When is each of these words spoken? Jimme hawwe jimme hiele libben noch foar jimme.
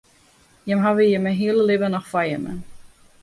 Jimme 0.69 0.81
hawwe 0.83 1.05
jimme 1.11 1.31
hiele 1.41 1.63
libben 1.67 1.91
noch 1.97 2.07
foar 2.13 2.27
jimme. 2.31 2.53